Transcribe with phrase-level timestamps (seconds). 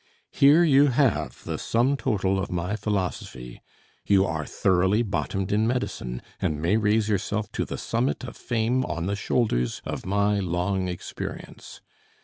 [0.31, 3.61] Here you have the sum total of my philosophy;
[4.03, 8.83] you are thoroughly bottomed in medicine, and may raise yourself to the summit of fame
[8.85, 11.81] on the shoulders of my long experience.